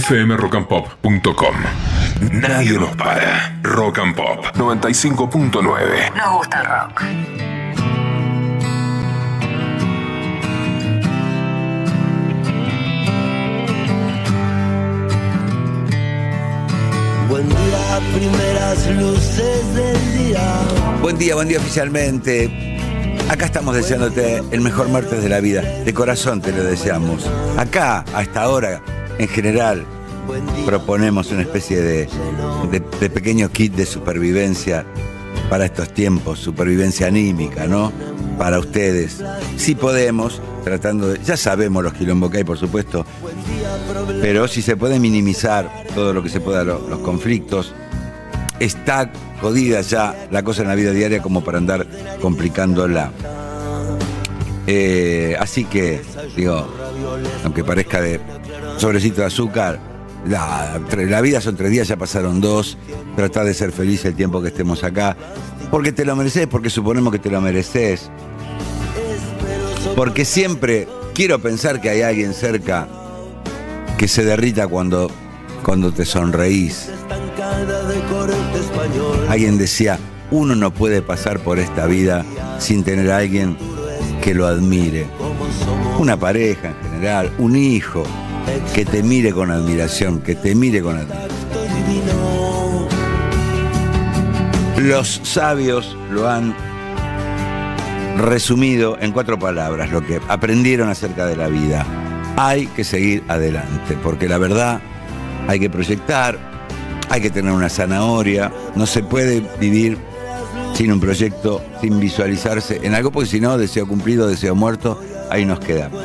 fmrockandpop.com. 0.00 1.54
Nadie 2.32 2.78
nos 2.78 2.96
para. 2.96 3.58
Rock 3.62 3.98
and 3.98 4.16
Pop 4.16 4.44
95.9. 4.56 6.14
Nos 6.16 6.32
gusta 6.32 6.60
el 6.60 6.66
rock. 6.66 7.02
Buen 17.28 17.48
día, 17.48 18.00
primeras 18.14 18.86
luces 18.90 19.74
del 19.74 20.18
día. 20.18 20.58
Buen 21.00 21.18
día, 21.18 21.34
buen 21.34 21.48
día 21.48 21.58
oficialmente. 21.58 22.74
Acá 23.28 23.46
estamos 23.46 23.74
deseándote 23.74 24.42
el 24.50 24.60
mejor 24.60 24.88
martes 24.88 25.22
de 25.22 25.28
la 25.28 25.40
vida. 25.40 25.62
De 25.62 25.94
corazón 25.94 26.40
te 26.40 26.52
lo 26.52 26.62
deseamos. 26.64 27.28
Acá, 27.56 28.04
a 28.12 28.22
esta 28.22 28.48
hora, 28.48 28.82
en 29.18 29.28
general, 29.28 29.84
proponemos 30.66 31.30
una 31.30 31.42
especie 31.42 31.80
de, 31.80 32.08
de- 32.70 33.10
pequeño 33.10 33.50
kit 33.50 33.74
de 33.74 33.86
supervivencia 33.86 34.84
para 35.50 35.66
estos 35.66 35.92
tiempos, 35.92 36.38
supervivencia 36.38 37.06
anímica, 37.08 37.66
¿no? 37.66 37.92
Para 38.38 38.58
ustedes. 38.58 39.22
Si 39.56 39.74
podemos, 39.74 40.40
tratando 40.64 41.08
de. 41.08 41.20
Ya 41.22 41.36
sabemos 41.36 41.84
los 41.84 41.92
quilombos 41.92 42.30
que 42.30 42.38
hay, 42.38 42.44
por 42.44 42.58
supuesto. 42.58 43.04
Pero 44.20 44.48
si 44.48 44.62
se 44.62 44.76
puede 44.76 44.98
minimizar 44.98 45.70
todo 45.94 46.12
lo 46.12 46.22
que 46.22 46.28
se 46.30 46.40
pueda, 46.40 46.64
lo- 46.64 46.88
los 46.88 46.98
conflictos, 47.00 47.72
está 48.58 49.12
jodida 49.40 49.82
ya 49.82 50.26
la 50.30 50.42
cosa 50.42 50.62
en 50.62 50.68
la 50.68 50.74
vida 50.74 50.90
diaria 50.92 51.20
como 51.22 51.44
para 51.44 51.58
andar 51.58 51.86
complicándola. 52.20 53.12
Eh, 54.66 55.36
así 55.38 55.64
que, 55.64 56.00
digo, 56.36 56.66
aunque 57.44 57.64
parezca 57.64 58.00
de 58.00 58.20
sobrecito 58.78 59.20
de 59.20 59.26
azúcar, 59.26 59.78
la, 60.26 60.80
la 60.96 61.20
vida 61.20 61.40
son 61.40 61.56
tres 61.56 61.70
días, 61.70 61.88
ya 61.88 61.96
pasaron 61.96 62.40
dos. 62.40 62.78
Trata 63.16 63.44
de 63.44 63.52
ser 63.54 63.72
feliz 63.72 64.04
el 64.04 64.14
tiempo 64.14 64.40
que 64.40 64.48
estemos 64.48 64.82
acá. 64.84 65.16
Porque 65.70 65.92
te 65.92 66.04
lo 66.04 66.16
mereces, 66.16 66.46
porque 66.46 66.70
suponemos 66.70 67.12
que 67.12 67.18
te 67.18 67.30
lo 67.30 67.40
mereces. 67.40 68.10
Porque 69.96 70.24
siempre 70.24 70.88
quiero 71.14 71.40
pensar 71.40 71.80
que 71.80 71.90
hay 71.90 72.02
alguien 72.02 72.32
cerca 72.32 72.88
que 73.98 74.08
se 74.08 74.24
derrita 74.24 74.66
cuando, 74.66 75.10
cuando 75.62 75.92
te 75.92 76.04
sonreís. 76.04 76.88
Alguien 79.28 79.58
decía, 79.58 79.98
uno 80.30 80.54
no 80.56 80.72
puede 80.72 81.02
pasar 81.02 81.40
por 81.40 81.58
esta 81.58 81.86
vida 81.86 82.24
sin 82.58 82.82
tener 82.82 83.10
a 83.10 83.18
alguien 83.18 83.56
que 84.24 84.32
lo 84.32 84.46
admire. 84.46 85.06
Una 85.98 86.16
pareja 86.16 86.68
en 86.68 86.90
general, 86.90 87.30
un 87.36 87.56
hijo 87.56 88.04
que 88.74 88.86
te 88.86 89.02
mire 89.02 89.32
con 89.32 89.50
admiración, 89.50 90.20
que 90.20 90.34
te 90.34 90.54
mire 90.54 90.80
con 90.80 90.96
admiración. 90.96 91.28
Los 94.78 95.20
sabios 95.24 95.94
lo 96.10 96.26
han 96.26 96.54
resumido 98.16 98.96
en 98.98 99.12
cuatro 99.12 99.38
palabras, 99.38 99.90
lo 99.90 100.00
que 100.00 100.18
aprendieron 100.28 100.88
acerca 100.88 101.26
de 101.26 101.36
la 101.36 101.48
vida. 101.48 101.84
Hay 102.38 102.66
que 102.68 102.82
seguir 102.82 103.22
adelante, 103.28 103.98
porque 104.02 104.26
la 104.26 104.38
verdad 104.38 104.80
hay 105.48 105.60
que 105.60 105.68
proyectar, 105.68 106.38
hay 107.10 107.20
que 107.20 107.28
tener 107.28 107.52
una 107.52 107.68
zanahoria, 107.68 108.50
no 108.74 108.86
se 108.86 109.02
puede 109.02 109.46
vivir 109.60 109.98
sin 110.74 110.92
un 110.92 111.00
proyecto, 111.00 111.62
sin 111.80 111.98
visualizarse 112.00 112.80
en 112.82 112.94
algo, 112.94 113.10
porque 113.10 113.28
si 113.28 113.40
no, 113.40 113.56
deseo 113.56 113.86
cumplido, 113.86 114.26
deseo 114.26 114.54
muerto, 114.54 115.00
ahí 115.30 115.46
nos 115.46 115.60
quedamos. 115.60 116.04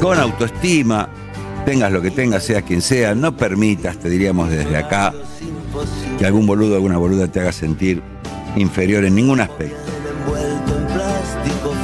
Con 0.00 0.18
autoestima, 0.18 1.08
tengas 1.64 1.92
lo 1.92 2.02
que 2.02 2.10
tengas, 2.10 2.42
seas 2.42 2.64
quien 2.64 2.82
sea, 2.82 3.14
no 3.14 3.36
permitas, 3.36 3.96
te 3.98 4.10
diríamos 4.10 4.50
desde 4.50 4.76
acá, 4.76 5.14
que 6.18 6.26
algún 6.26 6.46
boludo 6.46 6.72
o 6.72 6.74
alguna 6.74 6.98
boluda 6.98 7.28
te 7.28 7.40
haga 7.40 7.52
sentir 7.52 8.02
inferior 8.56 9.04
en 9.04 9.14
ningún 9.14 9.40
aspecto. 9.40 9.76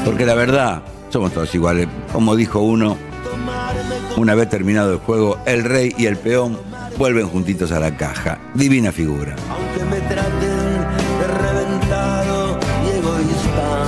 Porque 0.05 0.27
la 0.27 0.34
verdad, 0.34 0.83
somos 1.11 1.33
todos 1.33 1.55
iguales. 1.55 1.87
Como 2.12 2.34
dijo 2.34 2.61
uno, 2.61 2.97
una 4.17 4.34
vez 4.34 4.49
terminado 4.49 4.93
el 4.93 4.99
juego, 4.99 5.39
el 5.47 5.65
rey 5.65 5.95
y 5.97 6.07
el 6.07 6.17
peón 6.17 6.59
vuelven 6.98 7.28
juntitos 7.28 7.70
a 7.72 7.78
la 7.78 7.97
caja. 7.97 8.38
Divina 8.54 8.91
figura. 8.91 9.36
Aunque 9.48 9.84
me 9.84 10.00
traten 10.09 10.59
de 11.20 11.26
reventado 11.26 12.59
y 12.84 12.98
egoísta. 12.98 13.86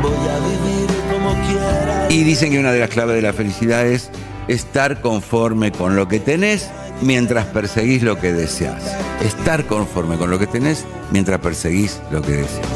Voy 0.00 0.28
a 0.28 0.38
vivir 0.38 0.88
como 1.12 1.34
quiera. 1.46 2.06
Y 2.08 2.22
dicen 2.22 2.52
que 2.52 2.60
una 2.60 2.72
de 2.72 2.80
las 2.80 2.88
claves 2.88 3.16
de 3.16 3.22
la 3.22 3.32
felicidad 3.32 3.84
es 3.86 4.10
estar 4.46 5.00
conforme 5.00 5.72
con 5.72 5.96
lo 5.96 6.06
que 6.06 6.20
tenés 6.20 6.70
mientras 7.02 7.46
perseguís 7.46 8.02
lo 8.02 8.18
que 8.18 8.32
deseas. 8.32 8.96
Estar 9.22 9.66
conforme 9.66 10.16
con 10.16 10.30
lo 10.30 10.38
que 10.38 10.46
tenés 10.46 10.86
mientras 11.10 11.40
perseguís 11.40 12.00
lo 12.12 12.22
que 12.22 12.32
deseas. 12.32 12.68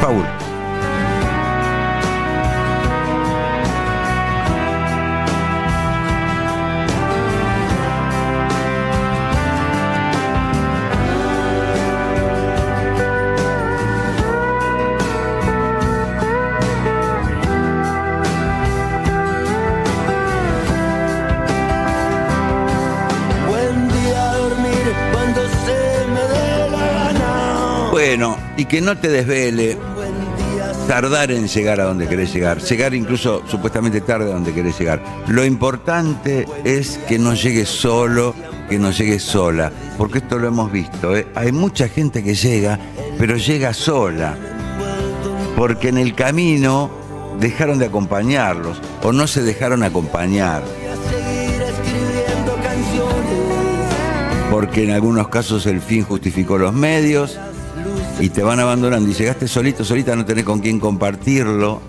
Paul. 0.00 0.49
Bueno, 28.10 28.36
y 28.56 28.64
que 28.64 28.80
no 28.80 28.98
te 28.98 29.06
desvele 29.06 29.78
tardar 30.88 31.30
en 31.30 31.46
llegar 31.46 31.80
a 31.80 31.84
donde 31.84 32.08
querés 32.08 32.34
llegar, 32.34 32.58
llegar 32.60 32.92
incluso 32.92 33.44
supuestamente 33.46 34.00
tarde 34.00 34.32
a 34.32 34.34
donde 34.34 34.52
querés 34.52 34.76
llegar. 34.76 35.00
Lo 35.28 35.44
importante 35.44 36.44
es 36.64 36.98
que 37.06 37.20
no 37.20 37.34
llegues 37.34 37.68
solo, 37.68 38.34
que 38.68 38.80
no 38.80 38.90
llegues 38.90 39.22
sola, 39.22 39.70
porque 39.96 40.18
esto 40.18 40.40
lo 40.40 40.48
hemos 40.48 40.72
visto. 40.72 41.16
¿eh? 41.16 41.28
Hay 41.36 41.52
mucha 41.52 41.86
gente 41.86 42.24
que 42.24 42.34
llega, 42.34 42.80
pero 43.16 43.36
llega 43.36 43.72
sola, 43.72 44.36
porque 45.56 45.90
en 45.90 45.98
el 45.98 46.16
camino 46.16 46.90
dejaron 47.38 47.78
de 47.78 47.86
acompañarlos 47.86 48.82
o 49.04 49.12
no 49.12 49.28
se 49.28 49.44
dejaron 49.44 49.84
acompañar, 49.84 50.64
porque 54.50 54.82
en 54.82 54.90
algunos 54.90 55.28
casos 55.28 55.64
el 55.66 55.80
fin 55.80 56.02
justificó 56.02 56.58
los 56.58 56.74
medios 56.74 57.38
y 58.20 58.28
te 58.28 58.42
van 58.42 58.60
abandonando 58.60 59.10
y 59.10 59.14
llegaste 59.14 59.48
solito, 59.48 59.84
solita, 59.84 60.14
no 60.14 60.24
tenés 60.24 60.44
con 60.44 60.60
quién 60.60 60.78
compartirlo. 60.78 61.80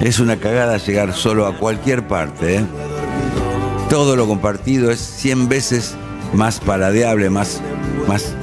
Es 0.00 0.20
una 0.20 0.36
cagada 0.36 0.76
llegar 0.76 1.12
solo 1.12 1.46
a 1.46 1.56
cualquier 1.56 2.06
parte. 2.06 2.56
¿eh? 2.56 2.64
Todo 3.88 4.14
lo 4.14 4.26
compartido 4.26 4.90
es 4.90 5.00
100 5.00 5.48
veces 5.48 5.94
más 6.32 6.60
paladeable, 6.60 7.30
más, 7.30 7.60
más, 8.06 8.34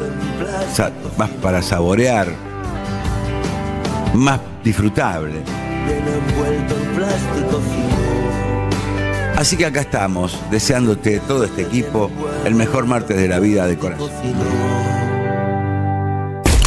más 1.18 1.30
para 1.42 1.62
saborear, 1.62 2.28
más 4.14 4.42
disfrutable. 4.64 5.42
Así 9.38 9.56
que 9.56 9.68
acá 9.68 9.82
estamos, 9.82 10.38
deseándote 10.50 11.20
todo 11.20 11.46
este 11.46 11.62
equipo 11.62 12.10
el 12.44 12.56
mejor 12.56 12.88
martes 12.88 13.16
de 13.16 13.28
la 13.28 13.40
vida 13.40 13.68
de 13.68 13.78
corazón. 13.78 14.10